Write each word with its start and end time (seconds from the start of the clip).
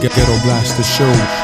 Ghetto 0.00 0.38
Blaster 0.42 0.82
Show. 0.82 1.41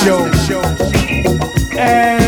Show. 0.00 0.24
and 1.78 2.19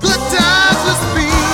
good 0.00 0.10
times 0.10 1.14
we 1.14 1.30
spend. 1.30 1.47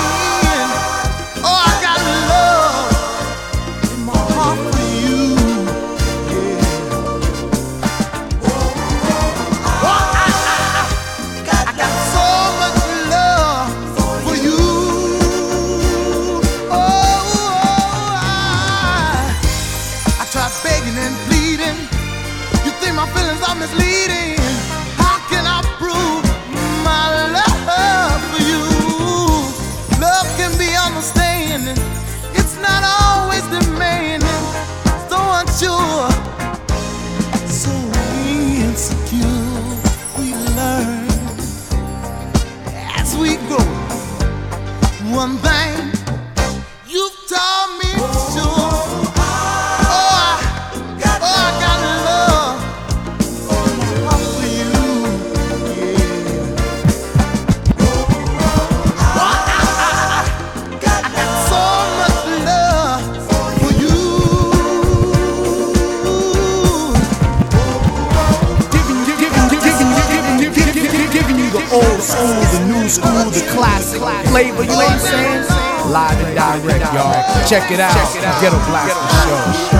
New 72.85 72.89
school, 72.89 73.31
the 73.31 73.41
classic 73.49 73.99
flavor, 74.29 74.61
you 74.61 74.69
know 74.69 74.75
what 74.75 74.91
I'm 74.91 74.99
saying? 74.99 75.41
Live 75.91 76.19
and 76.23 76.35
direct, 76.35 76.93
y'all. 76.93 77.47
Check 77.47 77.71
it 77.71 77.79
out. 77.79 77.93
Ghetto 78.41 78.57
Blaster 78.67 79.71
Show. 79.71 79.74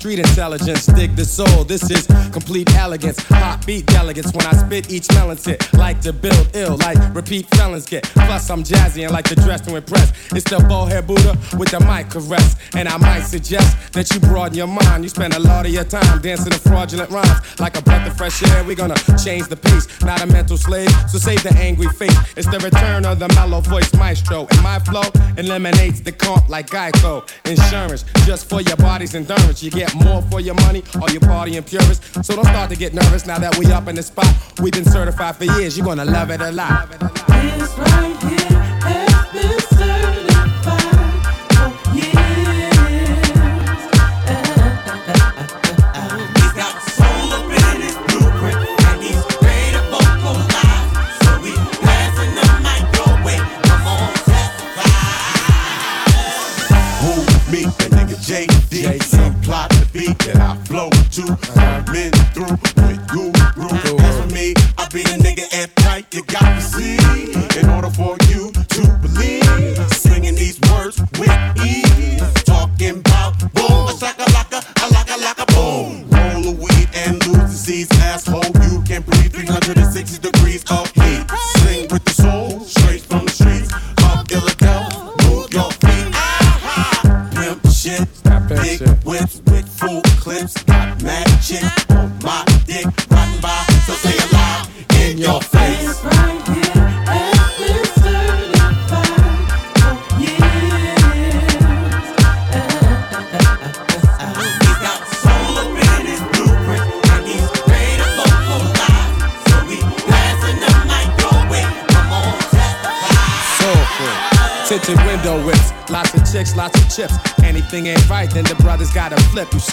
Street 0.00 0.18
intelligence. 0.18 0.86
Dig 0.86 1.14
the 1.14 1.24
soul. 1.24 1.62
This 1.64 1.90
is 1.90 2.06
complete 2.32 2.74
elegance. 2.74 3.18
Hot 3.28 3.62
beat 3.66 3.84
delegates 3.84 4.32
when 4.32 4.46
I 4.46 4.52
spit 4.52 4.90
each 4.90 5.06
melon 5.12 5.36
tit. 5.36 5.60
Like 5.74 6.00
to 6.00 6.12
build 6.12 6.48
ill, 6.54 6.78
like 6.78 6.98
repeat 7.14 7.46
felons 7.54 7.86
get. 7.86 8.04
Plus 8.04 8.48
I'm 8.48 8.62
jazzy 8.64 9.02
and 9.04 9.12
like 9.12 9.26
to 9.26 9.34
dress 9.34 9.60
to 9.62 9.76
impress. 9.76 10.10
It's 10.32 10.48
the 10.48 10.58
bowhead 10.68 11.06
Buddha 11.06 11.36
with 11.58 11.70
the 11.70 11.80
mic 11.80 12.08
caress. 12.08 12.56
And 12.74 12.88
I 12.88 12.96
might 12.96 13.24
suggest 13.24 13.92
that 13.92 14.10
you 14.10 14.20
broaden 14.20 14.56
your 14.56 14.68
mind. 14.68 15.04
You 15.04 15.10
spend 15.10 15.34
a 15.34 15.38
lot 15.38 15.66
of 15.66 15.72
your 15.72 15.84
time 15.84 16.22
dancing 16.22 16.52
to 16.52 16.58
fraudulent 16.58 17.10
rhymes. 17.10 17.60
Like 17.60 17.76
a 17.76 17.82
breath 17.82 18.08
of 18.08 18.16
fresh 18.16 18.42
air, 18.42 18.64
we 18.64 18.74
gonna 18.74 18.96
change 19.22 19.48
the 19.48 19.56
pace. 19.56 19.86
Not 20.00 20.22
a 20.22 20.26
mental 20.26 20.56
slave, 20.56 20.90
so 21.10 21.18
save 21.18 21.42
the 21.42 21.52
angry 21.58 21.88
face. 21.88 22.16
It's 22.38 22.48
the 22.48 22.58
return 22.60 23.04
of 23.04 23.18
the 23.18 23.28
mellow 23.34 23.60
voice 23.60 23.92
maestro. 23.94 24.46
And 24.50 24.62
my 24.62 24.78
flow 24.78 25.04
eliminates 25.36 26.00
the 26.00 26.12
comp 26.12 26.48
like 26.48 26.68
Geico. 26.68 27.28
Insurance, 27.44 28.06
just 28.24 28.48
for 28.48 28.62
your 28.62 28.76
body's 28.76 29.14
endurance. 29.14 29.62
You 29.62 29.70
get 29.70 29.89
more 29.94 30.22
for 30.22 30.40
your 30.40 30.54
money, 30.54 30.82
all 31.00 31.10
you 31.10 31.20
party 31.20 31.56
and 31.56 31.66
purists. 31.66 32.26
So 32.26 32.34
don't 32.36 32.44
start 32.44 32.70
to 32.70 32.76
get 32.76 32.94
nervous 32.94 33.26
now 33.26 33.38
that 33.38 33.56
we 33.58 33.66
up 33.72 33.88
in 33.88 33.96
the 33.96 34.02
spot. 34.02 34.28
We've 34.60 34.72
been 34.72 34.84
certified 34.84 35.36
for 35.36 35.44
years, 35.44 35.76
you're 35.76 35.86
gonna 35.86 36.04
love 36.04 36.30
it 36.30 36.40
a 36.40 36.52
lot. 36.52 36.90
This 36.90 37.76
right 37.78 38.16
here 38.22 38.69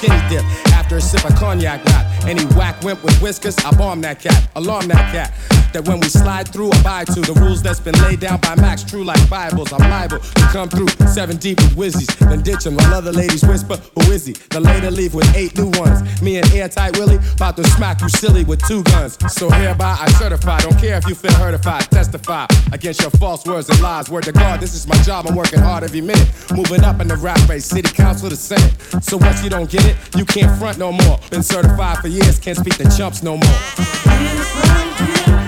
skinny 0.08 0.30
dip 0.30 0.44
after 0.74 0.98
a 0.98 1.02
sip 1.02 1.24
of 1.26 1.36
cognac 1.36 1.84
rap. 1.86 2.06
Any 2.26 2.46
whack 2.56 2.82
wimp 2.84 3.04
with 3.04 3.20
whiskers, 3.22 3.58
I 3.60 3.72
bomb 3.72 4.02
that 4.02 4.20
cat, 4.20 4.50
alarm 4.56 4.88
that 4.88 5.14
cat. 5.14 5.57
That 5.74 5.88
when 5.88 6.00
we 6.00 6.10
slide 6.10 6.48
through, 6.48 6.70
abide 6.80 7.08
to 7.08 7.22
the 7.22 7.34
rules 7.34 7.62
that's 7.62 7.80
been 7.80 7.98
laid 8.02 8.20
down 8.20 8.40
by 8.40 8.56
Max, 8.56 8.84
true 8.84 9.04
like 9.04 9.30
Bibles. 9.30 9.72
I'm 9.74 9.90
liable 9.90 10.20
to 10.20 10.42
come 10.52 10.70
through 10.70 10.88
seven 11.08 11.38
deep 11.38 11.60
with 11.60 11.76
whizzies, 11.76 12.08
then 12.20 12.42
ditch 12.42 12.66
'em 12.66 12.76
while 12.76 12.94
other 12.94 13.12
ladies 13.12 13.44
whisper, 13.44 13.78
Who 13.96 14.12
is 14.12 14.26
he? 14.26 14.34
The 14.50 14.60
later 14.60 14.92
leave 14.92 15.14
with 15.14 15.28
eight 15.36 15.58
new 15.58 15.70
ones. 15.80 16.22
Me 16.22 16.38
and 16.38 16.52
Airtight 16.54 16.98
Willie 16.98 17.20
about 17.36 17.58
to 17.58 17.68
smack 17.72 18.02
you 18.02 18.10
silly 18.10 18.44
with 18.44 18.62
two 18.68 18.84
guns. 18.84 19.18
So 19.30 19.50
hereby 19.50 19.98
I 20.00 20.12
certify, 20.14 20.60
don't 20.60 20.78
care 20.80 20.98
if 20.98 21.08
you 21.08 21.16
feel 21.16 21.34
hurtified, 21.34 21.90
testify 21.90 22.46
against 22.72 23.02
your 23.02 23.12
false 23.12 23.46
words 23.46 23.70
and 23.70 23.80
lies. 23.82 24.10
Word 24.10 24.24
to 24.24 24.32
God, 24.32 24.60
this 24.60 24.74
is 24.74 24.88
my 24.88 24.98
job, 25.04 25.28
I'm 25.28 25.36
working 25.36 25.60
hard 25.60 25.84
every 25.84 26.02
minute. 26.02 26.28
Moving 26.52 26.84
up 26.84 27.02
in 27.02 27.08
the 27.08 27.18
rap 27.18 27.40
race, 27.50 27.66
city 27.66 27.92
council 27.94 28.30
to 28.30 28.36
senate. 28.36 28.74
So 29.02 29.18
once 29.18 29.44
you 29.44 29.50
don't 29.50 29.70
get 29.70 29.86
it, 29.86 29.96
you 30.16 30.26
can't 30.26 30.58
front 30.60 30.78
no 30.78 30.92
more. 30.92 31.20
Been 31.30 31.44
certified 31.44 31.98
for 32.00 32.08
years, 32.08 32.40
can't 32.40 32.58
speak 32.58 32.78
to 32.78 32.98
chumps 32.98 33.22
no 33.22 33.38
more. 33.38 35.47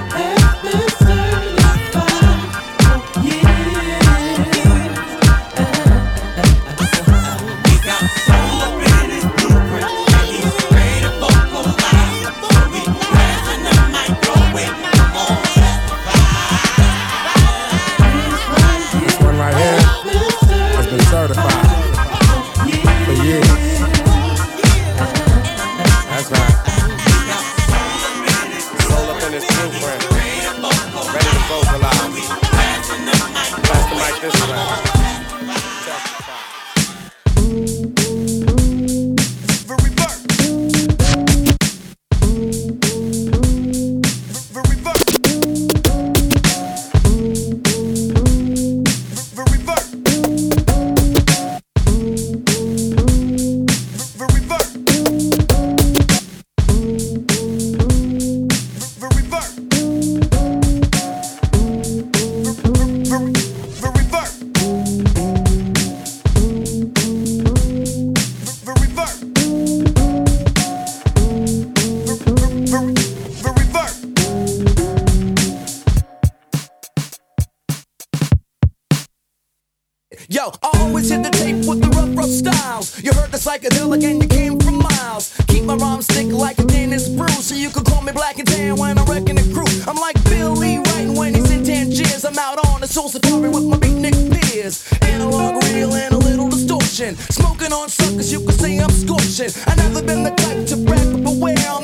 The 81.24 81.30
tape 81.32 81.66
with 81.68 81.82
the 81.82 81.90
rough, 81.90 82.16
rough 82.18 82.30
styles. 82.30 83.04
You 83.04 83.12
heard 83.14 83.32
the 83.32 83.38
psychedelic 83.38 84.04
and 84.10 84.24
you 84.24 84.30
came 84.30 84.60
from 84.60 84.80
miles. 84.80 85.36
Keep 85.48 85.64
my 85.66 85.76
rhymes 85.76 86.08
thick 86.08 86.28
like 86.28 86.58
a 86.60 86.66
Guinness 86.66 87.10
brew, 87.10 87.28
so 87.28 87.56
you 87.56 87.70
can 87.70 87.84
call 87.84 88.02
me 88.02 88.12
black 88.12 88.40
and 88.40 88.48
tan 88.48 88.78
when 88.78 88.98
I'm 88.98 89.06
wrecking 89.06 89.36
the 89.36 89.44
crew. 89.54 89.68
I'm 89.88 89.98
like 89.98 90.16
Billy 90.26 90.78
writing 90.78 91.16
when 91.16 91.34
he's 91.34 91.52
in 91.52 91.64
Tangiers. 91.64 92.24
I'm 92.24 92.38
out 92.38 92.66
on 92.68 92.82
the 92.82 92.88
soul 92.88 93.10
safari 93.10 93.50
with 93.50 93.66
my 93.66 93.78
beatnik 93.78 94.16
peers. 94.32 94.88
Analog, 95.02 95.64
real, 95.66 95.94
and 95.94 96.14
a 96.14 96.18
little 96.18 96.50
distortion. 96.50 97.16
Smoking 97.30 97.74
on 97.74 97.90
suckers, 97.90 98.32
you 98.32 98.40
can 98.40 98.54
say 98.54 98.78
I'm 98.80 98.90
scorching. 98.90 99.52
I 99.68 99.76
never 99.76 100.02
been 100.02 100.24
the 100.24 100.32
type 100.32 100.66
to 100.68 100.78
brag, 100.78 101.12
but 101.12 101.24
beware, 101.24 101.58
I'll 101.68 101.82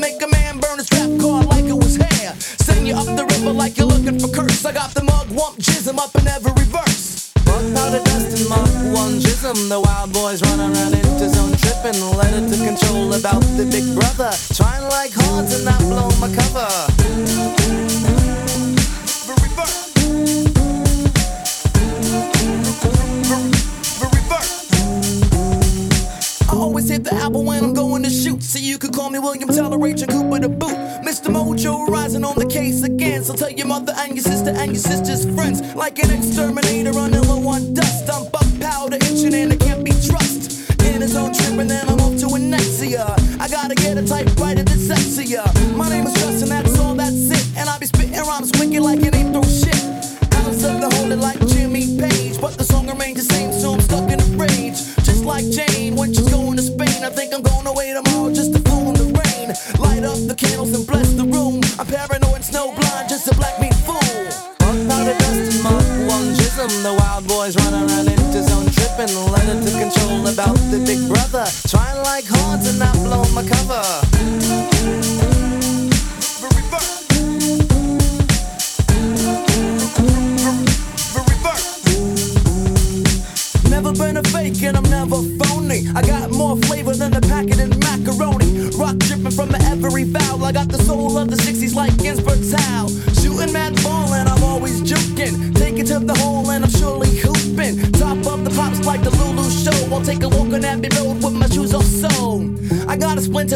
The 10.35 10.45
wild 10.47 10.59
boys 10.59 10.81
run 10.81 10.93
into 10.93 11.29
zone 11.29 11.55
tripping. 11.57 12.01
Let 12.17 12.33
it 12.33 12.49
to 12.51 12.57
control 12.65 13.13
about 13.13 13.41
the 13.55 13.65
big 13.71 13.85
brother. 13.95 14.31
Trying 14.53 14.83
like 14.89 15.13
horns 15.13 15.53
and 15.55 15.63
not 15.63 15.79
blow 15.79 16.09
my 16.19 16.27
cover. 16.35 16.67
I 26.47 26.57
always 26.57 26.89
hit 26.89 27.03
the 27.05 27.13
apple 27.13 27.43
when 27.45 27.63
I'm 27.63 27.73
going 27.73 28.03
to 28.03 28.09
shoot. 28.09 28.43
So 28.43 28.59
you 28.59 28.77
could 28.77 28.93
call 28.93 29.09
me 29.09 29.19
William 29.19 29.47
Toleration 29.47 30.09
Cooper 30.09 30.39
the 30.39 30.49
boot. 30.49 30.75
Mr. 31.05 31.31
Mojo 31.31 31.87
rising 31.87 32.25
on 32.25 32.35
the 32.35 32.45
case 32.45 32.83
again. 32.83 33.23
So 33.23 33.33
tell 33.35 33.51
your 33.51 33.67
mother 33.67 33.93
and 33.97 34.15
your 34.15 34.23
sister 34.23 34.49
and 34.49 34.71
your 34.71 34.81
sister's 34.81 35.23
friends. 35.33 35.61
Like 35.75 35.99
an 35.99 36.11
exterminator 36.11 36.97
on 36.97 37.13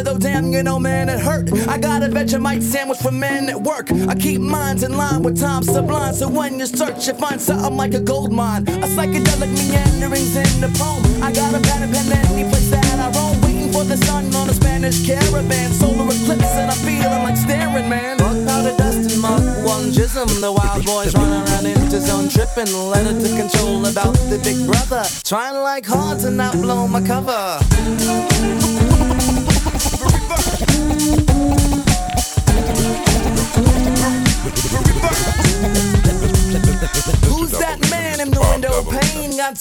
though, 0.09 0.17
damn, 0.17 0.51
you 0.51 0.63
know, 0.63 0.79
man, 0.79 1.09
it 1.09 1.19
hurt. 1.19 1.51
I 1.67 1.77
got 1.77 2.03
a 2.03 2.07
Vegemite 2.07 2.63
sandwich 2.63 2.99
for 2.99 3.11
men 3.11 3.49
at 3.49 3.61
work. 3.61 3.91
I 3.91 4.15
keep 4.15 4.41
minds 4.41 4.83
in 4.83 4.97
line 4.97 5.21
with 5.23 5.39
time 5.39 5.63
sublime. 5.63 6.13
So 6.13 6.27
when 6.27 6.59
you 6.59 6.65
search, 6.65 7.07
you 7.07 7.13
find 7.13 7.39
something 7.39 7.75
like 7.75 7.93
a 7.93 7.99
gold 7.99 8.31
mine. 8.31 8.63
A 8.67 8.87
psychedelic 8.95 9.51
meanderings 9.53 10.35
in 10.35 10.61
the 10.61 10.71
poem. 10.79 11.03
I 11.23 11.31
got 11.31 11.53
a 11.53 11.59
pen 11.59 11.83
and 11.83 11.93
pen 11.93 12.07
any 12.31 12.49
place 12.49 12.69
that 12.71 12.99
I 12.99 13.07
roam. 13.17 13.41
Waiting 13.41 13.71
for 13.71 13.83
the 13.83 13.97
sun 14.05 14.33
on 14.35 14.49
a 14.49 14.53
Spanish 14.53 15.05
caravan. 15.05 15.71
Solar 15.73 16.05
eclipse 16.05 16.55
and 16.61 16.71
I'm 16.71 16.77
feeling 16.77 17.23
like 17.23 17.37
staring, 17.37 17.89
man. 17.89 18.17
Fuck 18.17 18.37
powder 18.47 18.75
dust 18.77 19.11
and 19.11 19.21
Mark 19.21 19.43
one 19.65 19.91
jism. 19.91 20.27
The 20.41 20.51
wild 20.51 20.85
boys 20.85 21.13
run 21.13 21.29
around 21.29 21.65
in 21.65 21.79
into 21.79 22.01
zone 22.01 22.29
tripping. 22.29 22.73
Let 22.73 23.05
it 23.05 23.19
to 23.23 23.29
control 23.37 23.85
about 23.85 24.15
the 24.31 24.39
big 24.43 24.57
brother. 24.65 25.03
Trying 25.23 25.61
like 25.61 25.85
hard 25.85 26.19
to 26.21 26.31
not 26.31 26.53
blow 26.53 26.87
my 26.87 27.01
cover. 27.01 28.88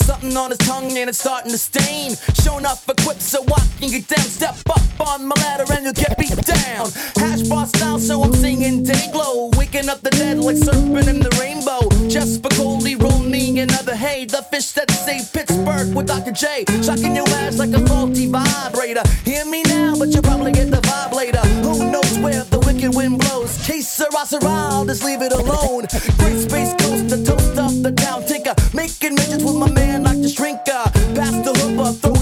Something 0.09 0.37
on 0.37 0.51
his 0.51 0.59
tongue 0.59 0.97
and 0.97 1.09
it's 1.09 1.19
starting 1.19 1.53
to 1.53 1.59
stain. 1.59 2.17
Showing 2.43 2.67
up 2.67 2.79
equipped 2.89 3.23
so 3.23 3.43
I 3.45 3.61
can 3.79 3.91
get 3.91 4.09
down. 4.09 4.27
Step 4.27 4.57
up 4.71 5.09
on 5.09 5.27
my 5.27 5.35
ladder 5.37 5.65
and 5.73 5.85
you'll 5.85 5.93
get 5.93 6.17
beat 6.19 6.37
down. 6.37 6.91
Hash 7.17 7.43
bar 7.49 7.67
style, 7.67 7.99
so 7.99 8.23
I'm 8.23 8.33
singing 8.33 8.83
day 8.83 9.09
glow. 9.13 9.51
Waking 9.71 9.91
up 9.91 10.01
the 10.01 10.09
dead 10.09 10.39
like 10.39 10.57
surfing 10.57 11.09
in 11.09 11.21
the 11.21 11.29
rainbow. 11.39 11.85
Just 12.09 12.43
for 12.43 12.49
Coley, 12.57 12.97
roll 12.97 13.19
me 13.19 13.61
another 13.61 13.95
hay. 13.95 14.25
The 14.25 14.41
fish 14.51 14.73
that 14.73 14.91
saved 14.91 15.35
Pittsburgh 15.35 15.95
with 15.95 16.07
Dr. 16.07 16.33
J. 16.33 16.65
Shocking 16.81 17.15
your 17.15 17.29
ass 17.45 17.59
like 17.59 17.75
a 17.75 17.87
faulty 17.87 18.27
vibrator. 18.27 19.03
Hear 19.27 19.45
me 19.45 19.63
now, 19.65 19.95
but 19.99 20.09
you'll 20.09 20.23
probably 20.23 20.53
get 20.53 20.71
the 20.71 20.81
vibe 20.81 21.13
later. 21.13 21.45
Who 21.69 21.91
knows 21.91 22.19
where 22.19 22.45
the 22.45 22.61
wicked 22.61 22.95
wind 22.95 23.19
blows? 23.19 23.61
Case 23.67 23.87
Sarah, 23.87 24.25
I'll 24.49 24.87
just 24.87 25.05
leave 25.05 25.21
it 25.21 25.33
alone. 25.33 25.85
Great 26.17 26.41
space 26.41 26.73
coast, 26.81 27.13
the 27.13 27.23
toast 27.23 27.59
of 27.59 27.83
the 27.83 27.93
town 27.93 28.25
tinker. 28.25 28.55
Making 28.73 29.17
midgets 29.17 29.45
with 29.45 29.57
my 29.57 29.71
man 29.71 30.05
like 30.05 30.23
the 30.23 30.33
shrinker. 30.33 30.89
Pass 31.15 31.37
the 31.45 31.53
hooper, 31.53 31.93
throw 31.93 32.18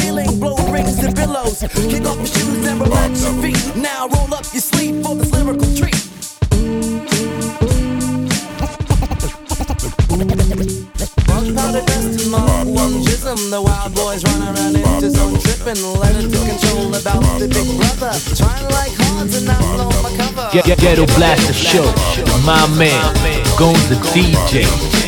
ceiling, 0.00 0.40
blow 0.40 0.56
rings 0.72 0.98
and 0.98 1.14
billows. 1.14 1.60
Kick 1.60 2.04
off 2.06 2.16
your 2.16 2.26
shoes 2.26 2.66
and 2.66 2.80
relax 2.80 3.24
your 3.24 3.34
feet. 3.42 3.76
Now 3.76 4.08
roll 4.08 4.34
up 4.34 4.44
your 4.52 4.62
sleeve 4.62 5.04
for 5.04 5.14
this 5.14 5.30
lyrical 5.32 5.68
treat. 5.74 6.02
Jism. 13.02 13.50
The 13.50 13.60
wild 13.60 13.94
boys 13.94 14.24
run 14.24 14.42
around. 14.42 14.72
Let 14.72 16.16
it 16.16 16.30
to 16.30 16.38
control 16.46 16.94
about 16.94 17.22
the 17.38 17.48
big 17.48 17.66
brother. 17.76 18.12
Trying 18.36 18.68
like 18.70 18.92
horns 18.92 19.36
and 19.36 19.46
not 19.46 19.60
blow 19.74 19.90
my 20.02 20.16
cover. 20.16 20.50
Ghetto 20.52 21.06
Blaster 21.16 21.52
Show. 21.52 21.84
My 22.44 22.66
man, 22.76 23.14
Gones 23.56 23.88
the 23.88 23.96
DJ. 24.12 25.01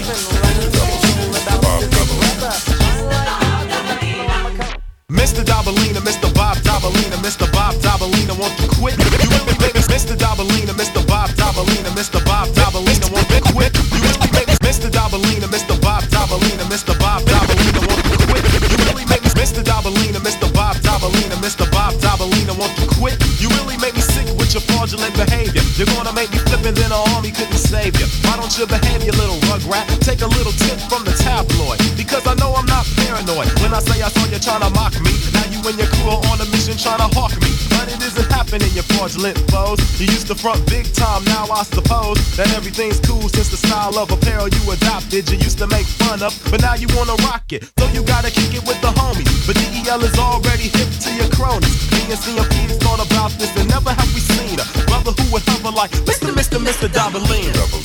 To 40.35 40.41
front 40.41 40.67
big 40.67 40.91
time, 40.95 41.23
now 41.27 41.47
I 41.47 41.63
suppose 41.63 42.19
that 42.37 42.51
everything's 42.57 42.99
cool 43.01 43.29
since 43.29 43.51
the 43.51 43.57
style 43.57 43.99
of 43.99 44.11
apparel 44.11 44.49
you 44.49 44.71
adopted. 44.73 45.31
You 45.31 45.39
used 45.39 45.59
to 45.59 45.67
make 45.67 45.87
fun 45.87 46.23
of, 46.23 46.35
but 46.51 46.61
now 46.61 46.75
you 46.75 46.89
wanna 46.97 47.15
rock 47.23 47.53
it. 47.53 47.71
So 47.79 47.87
you 47.95 48.03
gotta 48.03 48.31
kick 48.31 48.51
it 48.55 48.65
with 48.67 48.81
the 48.81 48.91
homies. 48.99 49.31
But 49.47 49.57
DEL 49.57 50.03
is 50.03 50.19
already 50.19 50.69
hip 50.75 50.91
to 51.07 51.11
your 51.15 51.29
cronies. 51.31 51.77
Me 51.93 52.11
and 52.11 52.19
CMP 52.19 52.73
thought 52.83 53.05
about 53.05 53.31
this 53.39 53.55
and 53.57 53.69
never 53.69 53.91
have 53.91 54.11
we 54.15 54.21
seen 54.21 54.59
a 54.59 54.67
brother 54.87 55.13
who 55.13 55.25
would 55.33 55.43
hover 55.47 55.71
like 55.71 55.91
Mr. 56.09 56.33
Mr. 56.33 56.59
Mr. 56.59 56.89
Dobalina. 56.89 57.53
Mr. 57.53 57.84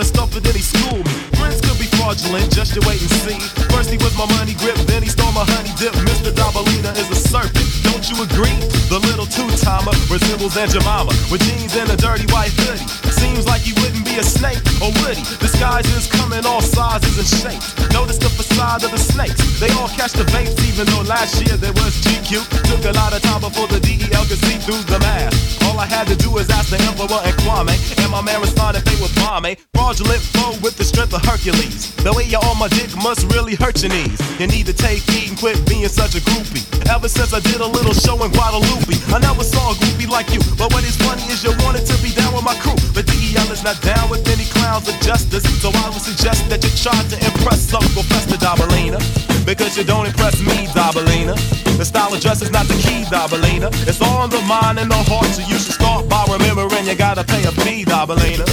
a 0.00 0.04
stump 0.04 0.34
and 0.34 0.44
then 0.44 0.54
he 0.54 0.62
schooled 0.62 1.04
me. 1.06 1.14
Friends 1.38 1.60
could 1.60 1.78
be 1.78 1.88
fraudulent, 1.96 2.52
just 2.52 2.74
you 2.74 2.82
wait 2.84 3.00
and 3.00 3.10
see. 3.24 3.38
First 3.72 3.90
he 3.90 3.96
was 3.96 4.16
my 4.16 4.26
money 4.36 4.54
grip, 4.54 4.76
then 4.86 5.02
he 5.02 5.08
stole 5.08 5.32
my 5.32 5.44
honey 5.44 5.72
dip. 5.78 5.94
Mr. 6.10 6.32
Dobalina 6.32 6.92
is 6.98 7.08
a 7.10 7.16
serpent, 7.16 7.66
don't 7.84 8.04
you 8.10 8.16
agree? 8.22 8.56
The 8.92 9.00
little 9.08 9.26
two-timer 9.26 9.94
resembles 10.10 10.56
Aunt 10.56 10.72
Jemima 10.72 11.12
with 11.30 11.42
jeans 11.42 11.76
and 11.76 11.90
a 11.90 11.96
dirty 11.96 12.26
white 12.32 12.52
hoodie. 12.52 13.05
Seems 13.26 13.46
like 13.46 13.62
he 13.62 13.74
wouldn't 13.82 14.06
be 14.06 14.22
a 14.22 14.22
snake, 14.22 14.62
or 14.78 14.94
would 15.02 15.18
he? 15.18 15.26
Disguises 15.42 16.06
come 16.06 16.32
in 16.32 16.46
all 16.46 16.62
sizes 16.62 17.18
and 17.18 17.26
shapes. 17.26 17.74
Notice 17.90 18.18
the 18.22 18.30
facade 18.30 18.84
of 18.84 18.92
the 18.94 19.02
snakes. 19.02 19.42
They 19.58 19.66
all 19.74 19.88
catch 19.88 20.12
the 20.12 20.22
vapes, 20.30 20.54
even 20.62 20.86
though 20.86 21.02
last 21.02 21.42
year 21.42 21.58
there 21.58 21.74
was 21.74 21.98
GQ. 22.06 22.46
Took 22.70 22.86
a 22.86 22.94
lot 22.94 23.10
of 23.12 23.20
time 23.22 23.42
before 23.42 23.66
the 23.66 23.82
DEL 23.82 24.24
could 24.30 24.38
see 24.46 24.62
through 24.62 24.78
the 24.86 25.00
mask. 25.00 25.58
All 25.66 25.74
I 25.74 25.86
had 25.86 26.06
to 26.06 26.14
do 26.14 26.30
was 26.30 26.48
ask 26.50 26.70
the 26.70 26.78
Emperor 26.86 27.18
and 27.26 27.34
Kwame, 27.42 27.74
and 27.98 28.08
my 28.14 28.22
man 28.22 28.40
responded 28.40 28.86
they 28.86 28.94
would 29.02 29.12
bomb 29.16 29.42
me. 29.42 29.58
Fraudulent 29.74 30.22
foe 30.38 30.54
with 30.62 30.78
the 30.78 30.84
strength 30.84 31.12
of 31.12 31.26
Hercules. 31.26 31.90
The 32.06 32.12
way 32.14 32.30
you're 32.30 32.44
on 32.46 32.58
my 32.62 32.68
dick 32.68 32.94
must 33.02 33.26
really 33.34 33.56
hurt 33.56 33.82
your 33.82 33.90
knees. 33.90 34.22
You 34.38 34.46
need 34.46 34.66
to 34.70 34.72
take 34.72 35.02
heed 35.10 35.34
and 35.34 35.38
quit 35.38 35.58
being 35.66 35.90
such 35.90 36.14
a 36.14 36.22
groupie. 36.22 36.62
Ever 36.86 37.08
since 37.08 37.34
I 37.34 37.40
did 37.40 37.58
a 37.60 37.66
little 37.66 37.92
show 37.92 38.14
in 38.22 38.30
Guadalupe, 38.30 38.94
I 39.10 39.18
never 39.18 39.42
saw 39.42 39.72
a 39.72 39.74
groupie 39.74 40.08
like 40.08 40.30
you. 40.30 40.38
But 40.54 40.70
what 40.72 40.86
is 40.86 40.94
funny 40.96 41.26
is 41.26 41.42
you 41.42 41.50
wanted 41.66 41.84
to 41.90 41.96
be 41.98 42.14
down 42.14 42.32
with 42.32 42.44
my 42.44 42.54
crew. 42.62 42.78
But 42.94 43.10
DEL 43.16 43.50
is 43.52 43.64
not 43.64 43.80
down 43.80 44.10
with 44.10 44.28
any 44.28 44.44
clowns 44.44 44.88
of 44.88 44.96
justice. 45.00 45.44
So 45.60 45.70
I 45.72 45.88
would 45.88 46.04
suggest 46.04 46.48
that 46.50 46.60
you 46.64 46.70
try 46.76 46.96
to 46.96 47.16
impress 47.24 47.72
Uncle 47.72 48.04
Fester 48.04 48.36
Dobalina. 48.36 49.00
Because 49.44 49.76
you 49.76 49.84
don't 49.84 50.06
impress 50.06 50.40
me, 50.40 50.66
Dobalina. 50.76 51.34
The 51.78 51.84
style 51.84 52.12
of 52.12 52.20
dress 52.20 52.42
is 52.42 52.50
not 52.50 52.66
the 52.66 52.74
key, 52.74 53.04
Dobalina. 53.08 53.72
It's 53.88 54.00
all 54.00 54.24
in 54.24 54.30
the 54.30 54.42
mind 54.42 54.78
and 54.78 54.90
the 54.90 55.00
heart, 55.08 55.26
so 55.26 55.42
you 55.42 55.58
should 55.58 55.74
start 55.80 56.08
by 56.08 56.24
remembering 56.28 56.86
you 56.86 56.94
gotta 56.94 57.24
pay 57.24 57.44
a 57.44 57.52
fee, 57.52 57.84
Dobalina. 57.84 58.44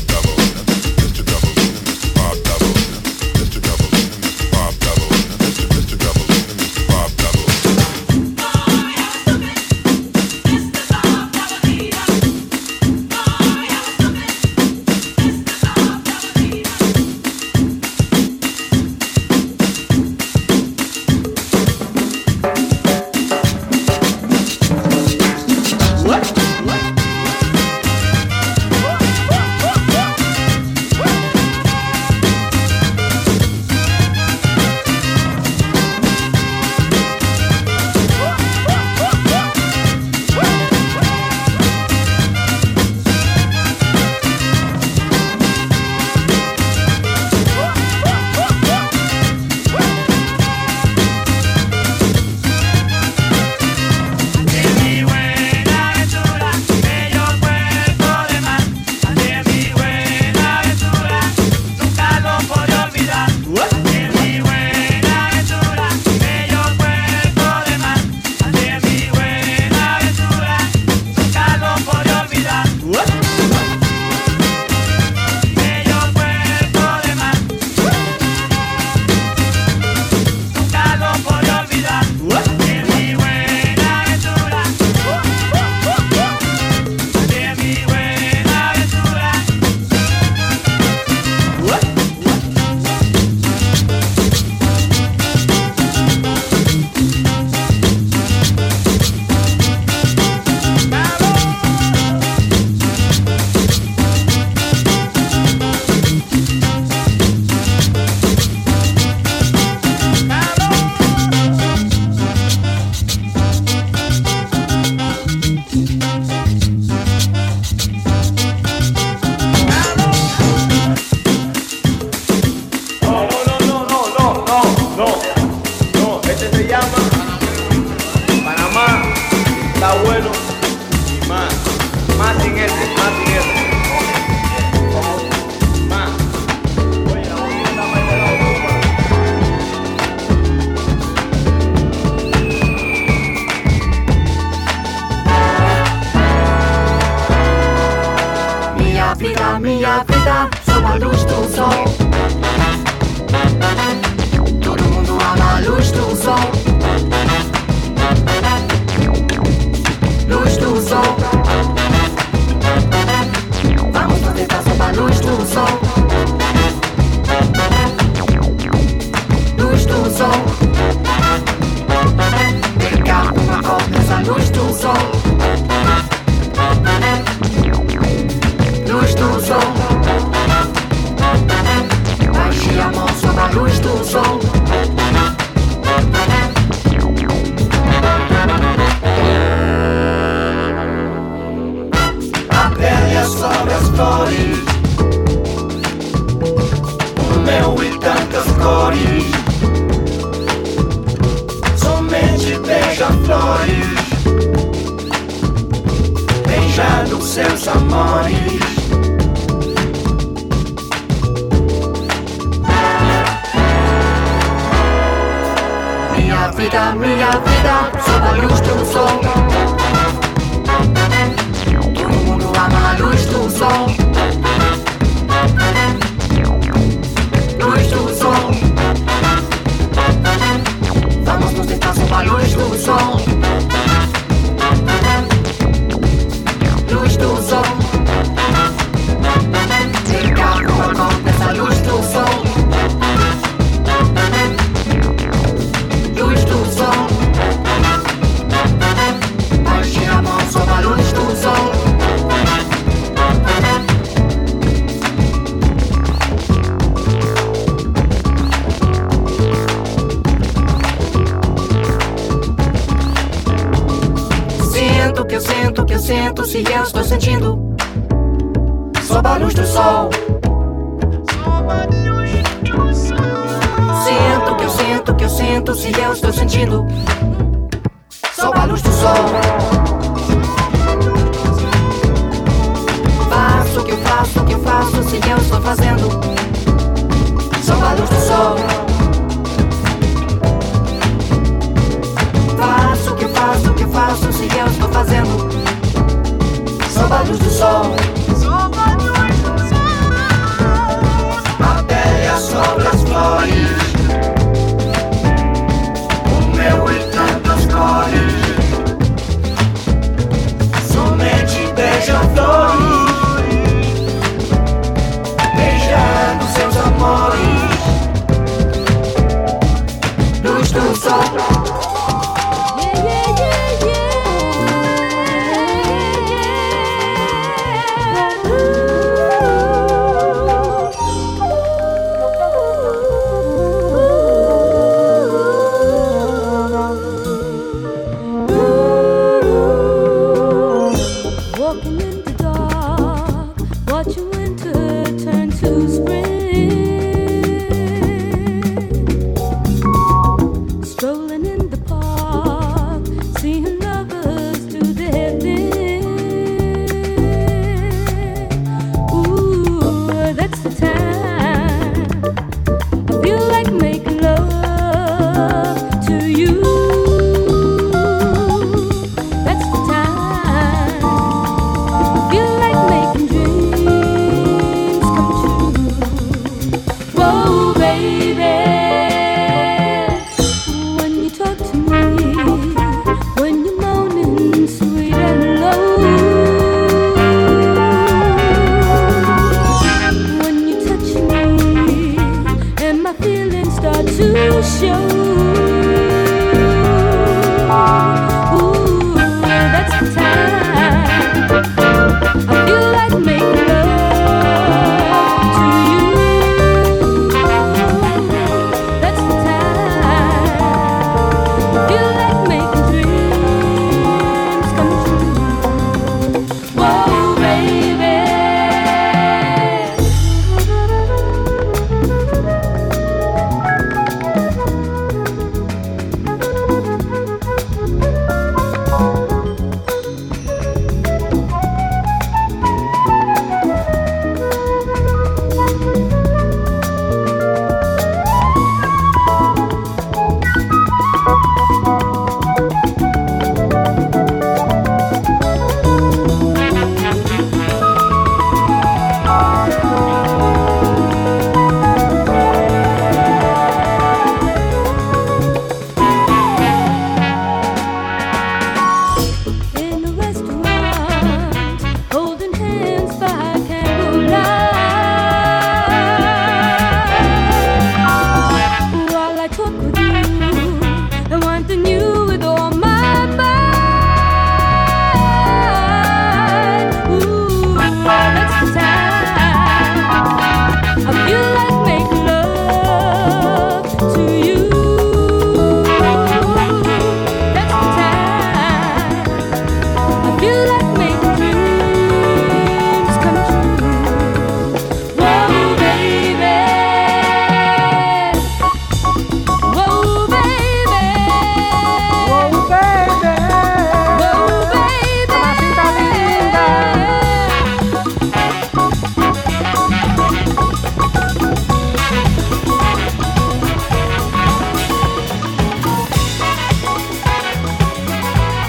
minha 0.00 0.49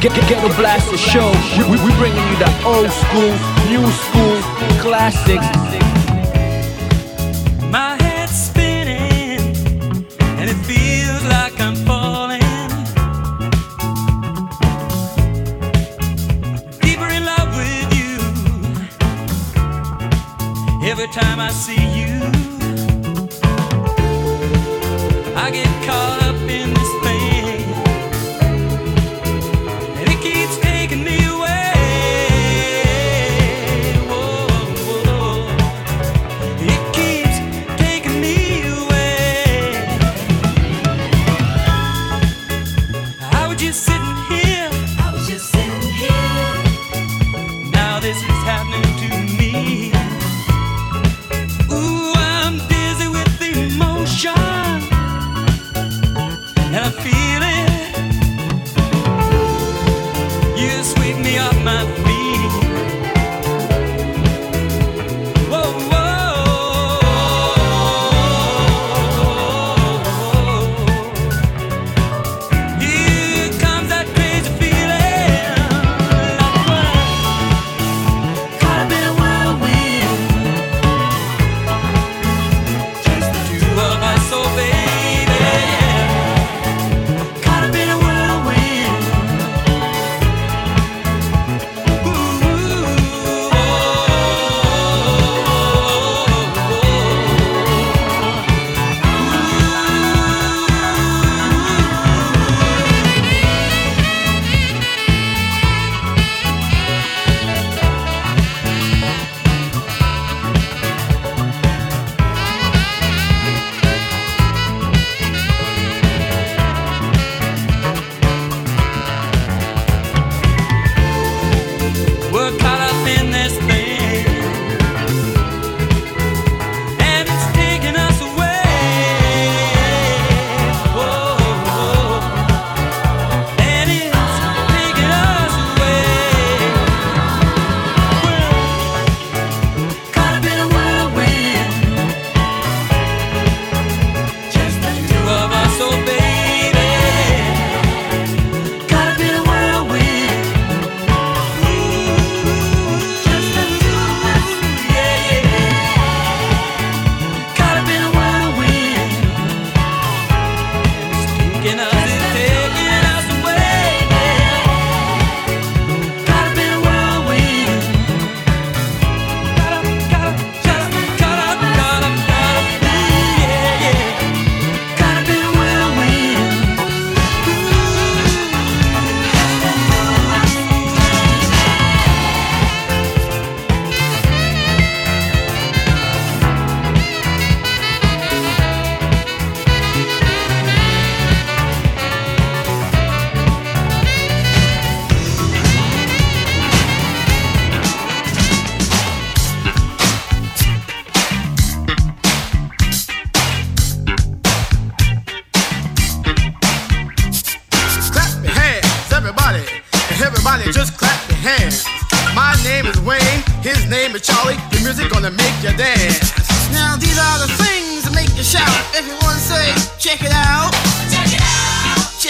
Get 0.02 0.18
a 0.18 0.22
ghetto 0.22 0.48
blaster 0.56 0.98
show. 0.98 1.32
We, 1.60 1.78
we, 1.78 1.86
we 1.86 1.94
bringing 2.00 2.28
you 2.28 2.38
the 2.38 2.52
old 2.66 2.90
school, 2.90 3.30
new 3.70 3.86
school 3.92 4.42
classics. 4.82 5.81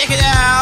Check 0.01 0.17
it 0.17 0.23
out. 0.23 0.60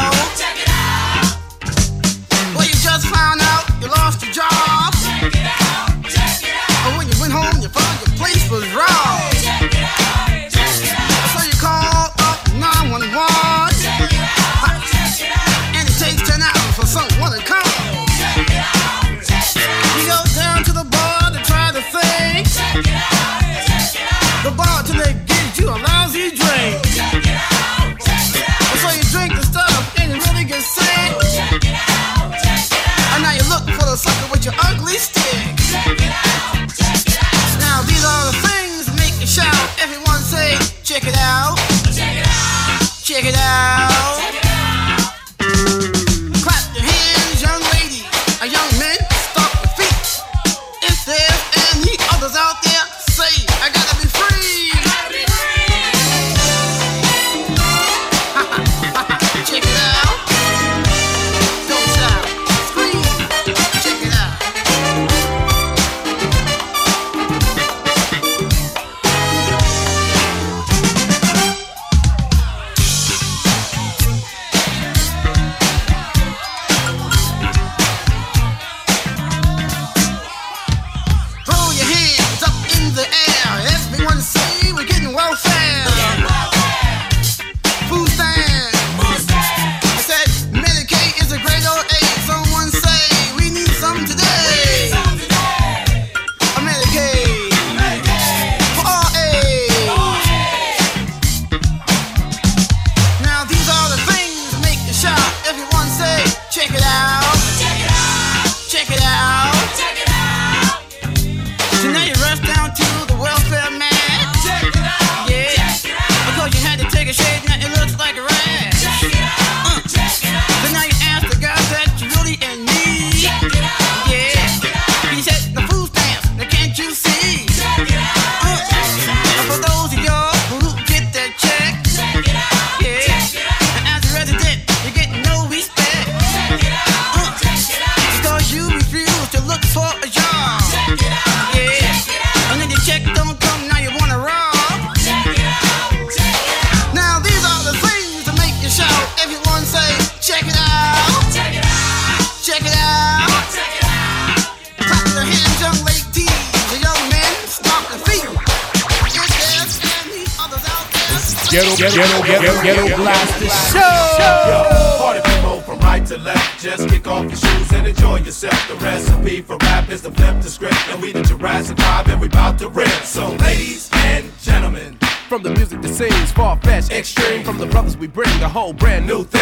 A 178.50 178.52
whole 178.52 178.74
brand 178.74 179.06
new 179.06 179.24
thing. 179.24 179.39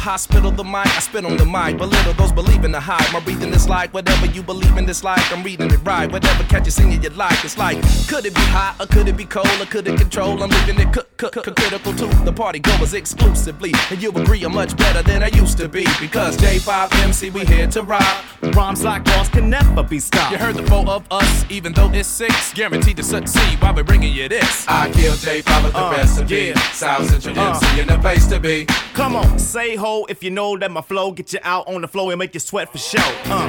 Hospital 0.00 0.50
the 0.50 0.64
mic. 0.64 0.86
I 0.86 1.00
spit 1.00 1.24
on 1.24 1.36
the 1.36 1.44
mic, 1.44 1.76
belittle 1.78 2.14
those 2.14 2.32
believe 2.32 2.64
in 2.64 2.72
the 2.72 2.80
hype. 2.80 3.12
My 3.12 3.20
breathing 3.20 3.52
is 3.52 3.68
like 3.68 3.92
whatever 3.94 4.26
you 4.26 4.42
believe 4.42 4.76
in 4.76 4.86
this 4.86 5.04
like. 5.04 5.20
I'm 5.32 5.42
reading 5.42 5.70
it 5.70 5.78
right. 5.84 6.10
Whatever 6.10 6.42
catch 6.44 6.64
you 6.64 6.70
singing 6.70 7.02
you 7.02 7.10
like. 7.10 7.44
It's 7.44 7.58
like, 7.58 7.76
could 8.08 8.24
it 8.26 8.34
be 8.34 8.40
hot 8.56 8.76
or 8.80 8.86
could 8.86 9.08
it 9.08 9.16
be 9.16 9.24
cold 9.26 9.46
or 9.60 9.66
could 9.66 9.86
it 9.86 9.98
control? 9.98 10.42
I'm 10.42 10.50
leaving 10.50 10.80
it 10.80 10.92
cook, 10.92 11.16
cook, 11.18 11.32
cook, 11.32 11.54
critical 11.56 11.92
to 11.94 12.06
the 12.24 12.32
party 12.32 12.58
goers 12.58 12.94
exclusively. 12.94 13.72
And 13.90 14.02
you 14.02 14.10
agree 14.10 14.42
I'm 14.42 14.54
much 14.54 14.76
better 14.76 15.02
than 15.02 15.22
I 15.22 15.28
used 15.28 15.58
to 15.58 15.68
be. 15.68 15.86
Because 16.00 16.36
J5MC, 16.38 17.32
we 17.32 17.44
here 17.44 17.66
to 17.68 17.82
rock. 17.82 18.24
Rhymes 18.54 18.82
like 18.82 19.06
ours 19.10 19.28
can 19.28 19.50
never 19.50 19.82
be 19.82 19.98
stopped. 19.98 20.32
You 20.32 20.38
heard 20.38 20.56
the 20.56 20.62
four 20.66 20.88
of 20.88 21.04
us, 21.10 21.44
even 21.50 21.72
though 21.74 21.90
it's 21.92 22.08
six. 22.08 22.52
Guaranteed 22.54 22.96
to 22.96 23.02
succeed 23.02 23.60
while 23.60 23.74
we're 23.74 23.84
bringing 23.84 24.12
you 24.14 24.28
this. 24.28 24.64
I 24.66 24.90
kill 24.92 25.14
J, 25.16 25.42
follow 25.42 25.70
the 25.70 25.78
Uh, 25.78 25.90
recipe. 25.92 26.36
yeah. 26.54 26.58
South 26.72 27.06
Central 27.10 27.38
Uh. 27.38 27.50
MC 27.50 27.80
in 27.80 27.86
the 27.88 27.98
place 27.98 28.26
to 28.28 28.40
be. 28.40 28.66
Come 28.94 29.14
on, 29.16 29.38
say 29.38 29.76
ho 29.76 29.89
if 30.08 30.22
you 30.22 30.30
know 30.30 30.56
that 30.58 30.70
my 30.70 30.80
flow 30.80 31.12
get 31.12 31.32
you 31.32 31.40
out 31.42 31.66
on 31.68 31.80
the 31.80 31.88
floor 31.88 32.12
and 32.12 32.18
make 32.18 32.34
you 32.34 32.40
sweat 32.40 32.70
for 32.70 32.78
show. 32.78 32.98
Uh. 33.26 33.48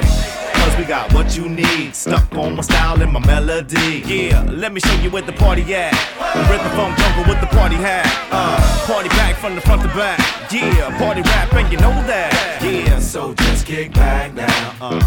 Cause 0.54 0.78
we 0.78 0.84
got 0.84 1.12
what 1.12 1.36
you 1.36 1.48
need, 1.48 1.92
stuck 1.92 2.32
on 2.34 2.54
my 2.54 2.62
style 2.62 3.02
and 3.02 3.12
my 3.12 3.18
melody. 3.26 4.02
Yeah, 4.06 4.46
let 4.48 4.72
me 4.72 4.78
show 4.80 4.94
you 5.02 5.10
where 5.10 5.22
the 5.22 5.32
party 5.32 5.62
at. 5.74 5.90
The 6.34 6.40
rhythm 6.48 6.70
from 6.70 6.94
jungle 6.94 7.24
with 7.28 7.40
the 7.40 7.48
party 7.48 7.74
hat. 7.74 8.06
Uh, 8.30 8.86
party 8.86 9.08
back 9.08 9.34
from 9.36 9.56
the 9.56 9.60
front 9.60 9.82
to 9.82 9.88
back. 9.88 10.20
Yeah, 10.52 10.96
party 10.98 11.22
rap 11.22 11.52
and 11.54 11.70
you 11.72 11.78
know 11.78 11.90
that. 12.06 12.60
Yeah, 12.62 13.00
So 13.00 13.34
just 13.34 13.66
kick 13.66 13.92
back 13.92 14.34
now. 14.34 14.74
Uh, 14.80 15.00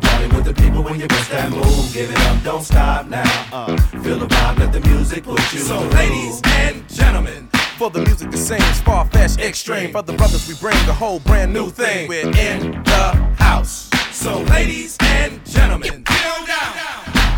party 0.00 0.28
with 0.34 0.44
the 0.44 0.54
people 0.54 0.82
when 0.82 0.98
you 0.98 1.06
bust 1.08 1.30
that 1.30 1.50
move. 1.50 1.92
Give 1.92 2.10
it 2.10 2.18
up, 2.18 2.42
don't 2.42 2.62
stop 2.62 3.06
now. 3.06 3.48
Uh, 3.52 3.76
feel 4.02 4.18
the 4.18 4.26
vibe, 4.26 4.58
let 4.60 4.72
the 4.72 4.80
music 4.80 5.24
push 5.24 5.52
you. 5.52 5.60
So, 5.60 5.78
ladies 5.88 6.40
and 6.44 6.88
gentlemen. 6.88 7.51
For 7.78 7.90
the 7.90 8.00
music 8.00 8.30
that 8.30 8.36
sings 8.36 8.80
far 8.82 9.06
fetched, 9.06 9.40
extreme. 9.40 9.92
For 9.92 10.02
the 10.02 10.12
brothers 10.12 10.46
we 10.46 10.54
bring 10.54 10.76
a 10.88 10.92
whole 10.92 11.20
brand 11.20 11.52
new 11.52 11.70
thing. 11.70 12.08
We're 12.08 12.28
in 12.28 12.82
the 12.84 13.34
house. 13.38 13.90
So, 14.12 14.42
ladies 14.42 14.96
and 15.00 15.44
gentlemen, 15.44 16.04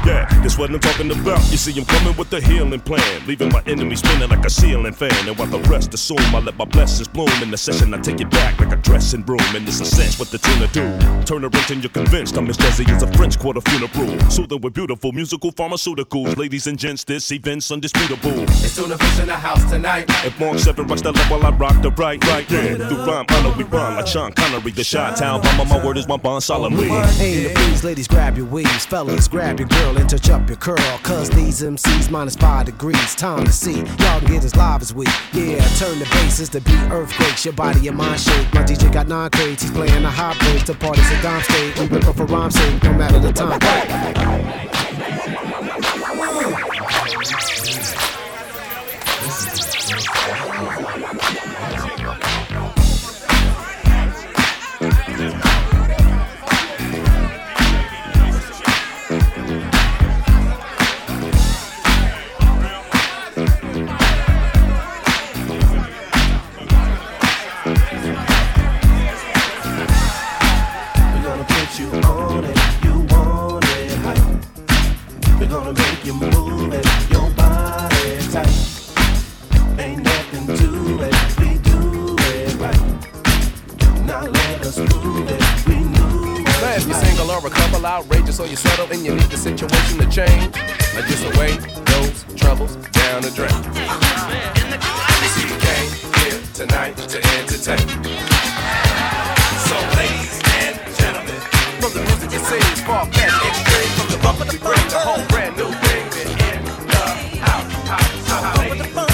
Yeah, 0.05 0.27
that's 0.43 0.59
what 0.59 0.71
I'm 0.71 0.81
talking 0.81 1.11
about. 1.11 1.41
You 1.51 1.57
see, 1.57 1.79
I'm 1.79 1.87
coming 1.87 2.15
with 2.17 2.29
the 2.29 2.41
healing 2.41 2.81
plan, 2.81 3.27
leaving 3.27 3.49
my 3.49 3.63
enemy 3.67 3.97
spinning 3.97 4.29
like 4.29 4.45
a 4.45 4.51
ceiling 4.51 4.93
fan. 4.93 5.29
And 5.29 5.39
while 5.39 5.49
the 5.49 5.61
rest 5.71 5.95
assume, 5.95 6.19
I 6.35 6.41
let 6.41 6.59
my 6.59 6.67
blessings 6.67 7.09
bloom. 7.09 7.31
In 7.43 7.51
the 7.51 7.57
session, 7.57 7.95
I 7.95 7.99
take 7.99 8.21
it 8.21 8.31
back 8.31 8.61
like 8.61 8.73
a 8.73 8.77
dressing 8.77 9.23
broom. 9.23 9.41
And 9.55 9.67
it's 9.67 9.81
a 9.81 9.87
sense 9.87 10.19
what 10.19 10.31
the 10.31 10.39
tuna 10.39 10.69
do. 10.69 10.85
Turn 11.25 11.43
her 11.43 11.49
into 11.49 11.77
you're 11.77 11.91
convinced. 11.91 12.37
I'm 12.37 12.49
as 12.49 12.59
jazzy 12.59 12.89
as 12.91 13.03
a 13.03 13.13
French 13.15 13.39
quarter 13.39 13.63
funeral. 13.63 14.31
Soothing 14.31 14.61
with 14.61 14.75
beautiful 14.75 15.13
musical 15.13 15.53
pharmaceuticals. 15.53 16.37
Ladies 16.37 16.67
and 16.67 16.79
gents, 16.79 17.05
this 17.05 17.33
event's 17.33 17.71
undisputable. 17.71 18.43
it's 18.49 18.77
Tuna 18.77 18.99
Fish 18.99 19.21
in 19.21 19.27
the 19.29 19.35
house 19.35 19.65
tonight. 19.71 20.05
If 20.25 20.39
Mark 20.39 20.59
7 20.59 20.87
rocks 20.87 21.01
the 21.01 21.13
level, 21.13 21.39
while 21.39 21.53
I 21.53 21.57
rock 21.57 21.81
the 21.81 21.91
right, 21.93 22.23
right, 22.27 22.49
yeah. 22.51 22.77
Through 22.89 23.05
rhyme, 23.05 23.27
honor, 23.31 23.57
we 23.57 23.65
rhyme 23.65 23.97
like 23.97 24.07
Sean 24.07 24.33
Connery. 24.33 24.71
The 24.71 24.85
shot 24.85 25.17
town, 25.17 25.41
mama, 25.43 25.65
my 25.65 25.85
word 25.85 25.97
is 25.97 26.07
my 26.07 26.19
bond 26.19 26.43
solemnly. 26.43 26.89
Hey, 26.89 27.45
the 27.45 27.55
please, 27.55 27.85
ladies, 27.85 28.07
grab 28.07 28.37
your 28.37 28.47
weaves. 28.47 28.85
Fellas, 28.85 29.29
grab 29.29 29.59
your 29.59 29.69
girl 29.69 29.94
and 29.97 30.09
touch 30.09 30.31
up 30.31 30.49
your 30.49 30.57
curl. 30.57 30.77
Cause 31.03 31.31
these 31.31 31.63
MCs 31.63 32.11
minus 32.11 32.37
five 32.37 32.67
degrees. 32.67 33.15
Time 33.15 33.45
to 33.45 33.53
see. 33.53 33.79
Y'all 33.79 34.21
can 34.21 34.27
get 34.27 34.45
as 34.45 34.55
live 34.57 34.83
as 34.83 34.95
we. 34.95 35.07
Yeah, 35.33 35.67
turn 35.79 35.99
the 35.99 36.09
bases 36.13 36.49
to 36.51 36.61
beat 36.61 36.81
earthquakes. 36.91 37.45
Your 37.45 37.55
body 37.55 37.89
and 37.89 37.97
mind 37.97 38.21
shake. 38.21 38.53
My 38.55 38.63
DJ 38.63 38.93
got 38.93 39.09
nine 39.09 39.31
crates. 39.31 39.63
He's 39.63 39.73
playing 39.73 40.03
the 40.03 40.11
high 40.11 40.37
breaks. 40.39 40.65
The 40.65 40.75
parties 40.75 41.11
a 41.11 41.23
Dime 41.23 41.43
State. 41.43 41.79
We 41.79 41.87
rip 41.87 42.05
for 42.05 42.27
rhyme 42.27 42.51
sake. 42.51 42.83
No 42.83 42.93
matter 42.95 43.19
the 43.19 43.33
time. 43.33 44.84
If 86.77 86.89
you're 86.89 86.97
single 86.97 87.31
or 87.31 87.39
a 87.39 87.51
couple, 87.51 87.87
outrageous, 87.87 88.41
or 88.41 88.49
you 88.49 88.57
settle 88.57 88.91
and 88.91 89.07
you 89.07 89.15
need 89.15 89.31
the 89.31 89.37
situation 89.37 89.97
to 89.99 90.11
change. 90.11 90.57
I 90.99 91.07
just 91.07 91.23
away 91.23 91.55
those 91.87 92.25
troubles 92.35 92.75
down 92.91 93.23
the 93.23 93.31
drain. 93.31 93.55
See, 95.31 95.47
you 95.47 95.55
came 95.63 95.91
here 96.19 96.43
tonight 96.53 96.97
to 96.97 97.19
entertain. 97.39 97.79
So, 99.71 99.77
ladies 99.95 100.43
and 100.59 100.75
gentlemen, 100.99 101.39
from 101.79 101.93
the 101.95 102.03
music 102.11 102.33
you 102.33 102.43
see, 102.43 102.59
it's 102.59 102.81
far 102.81 103.07
fetched, 103.07 103.47
extreme, 103.47 103.95
from 103.95 104.11
the 104.11 104.19
bump 104.21 104.41
of 104.41 104.51
the 104.51 104.59
grip, 104.59 104.83
the 104.91 104.99
whole 104.99 105.25
brand 105.29 105.57
new 105.57 105.71
baby 105.79 106.27
In 106.27 106.65
the 106.91 107.07
house, 107.39 107.71
house, 107.87 108.27
house, 108.27 108.95
house, 108.99 109.14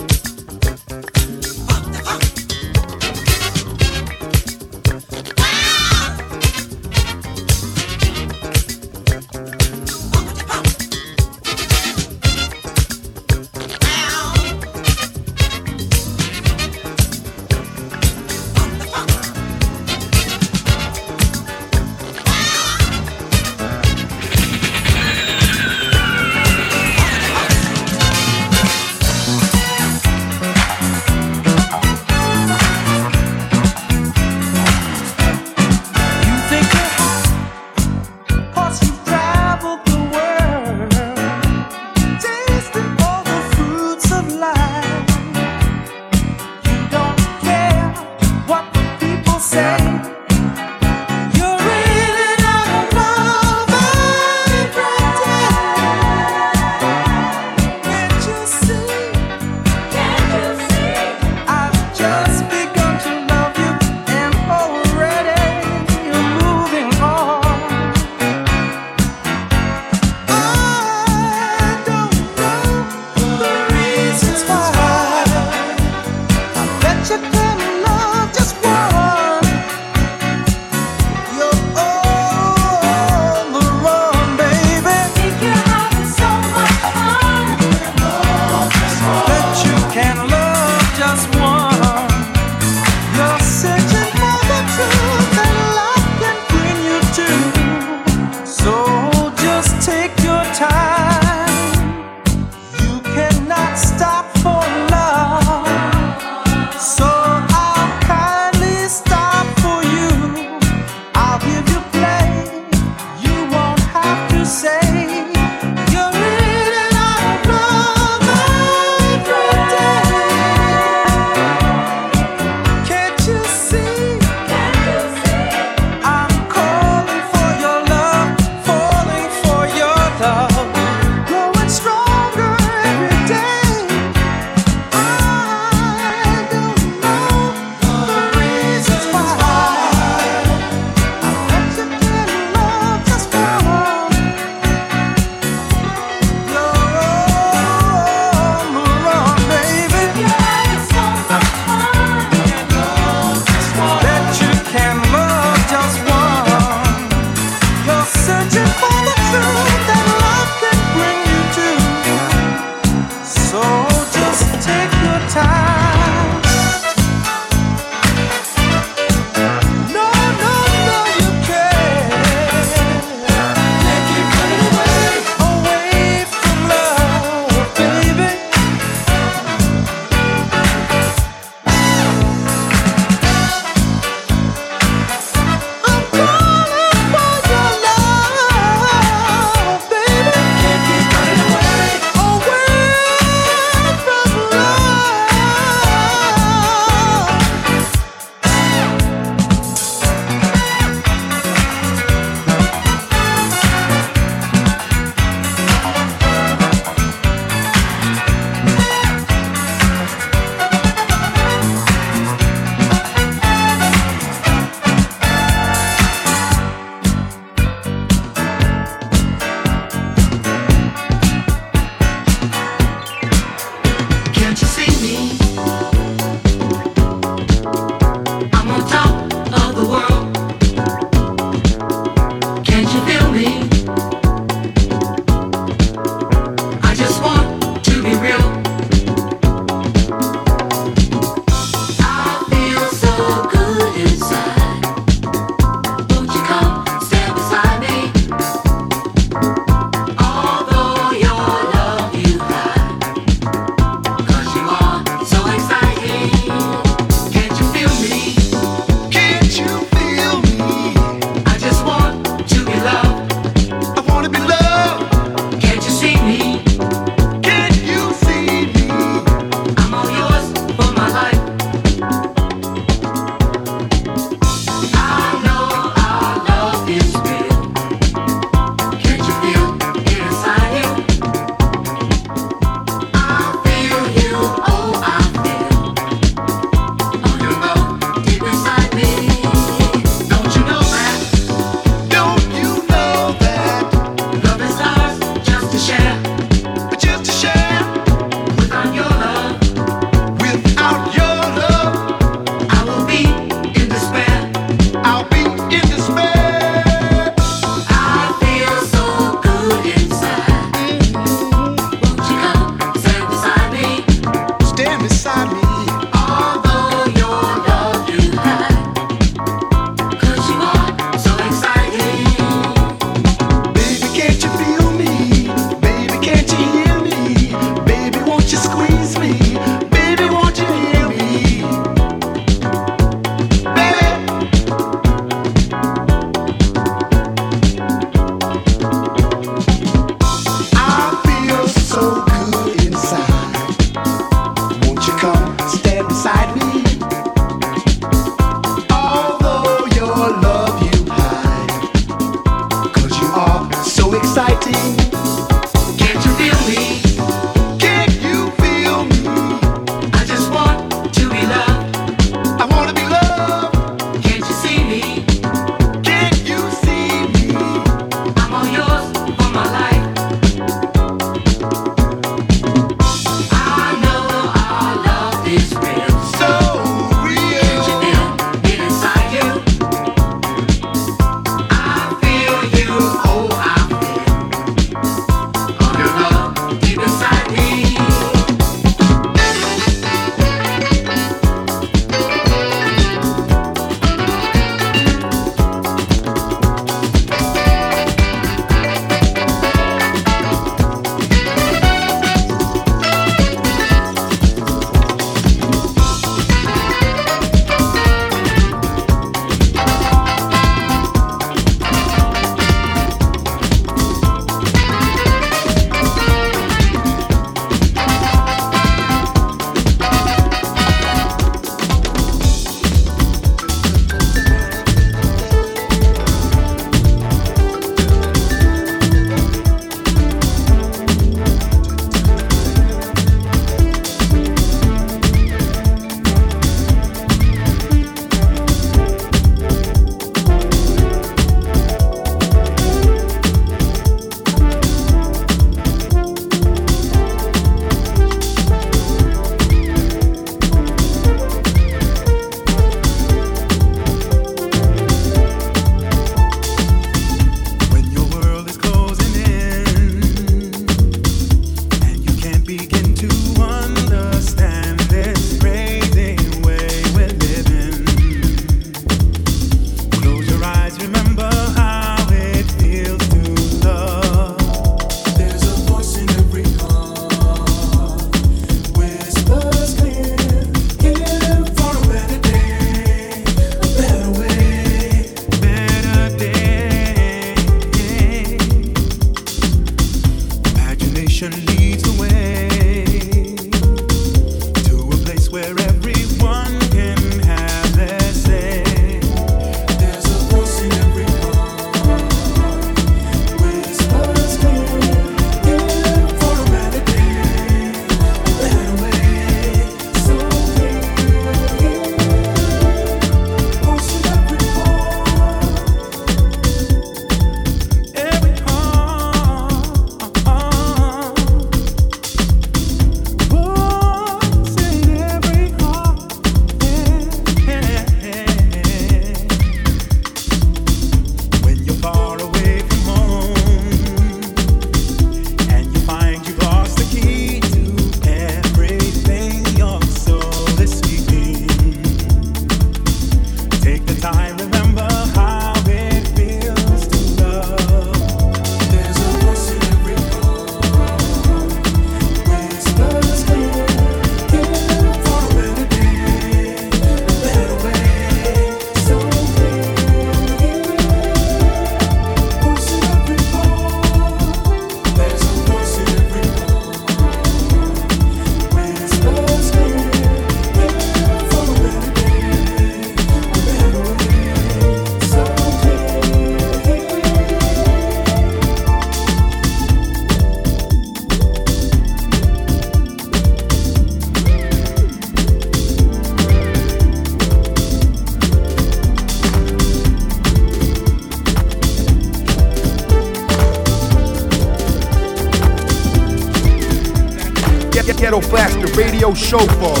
radio 599.51 600.00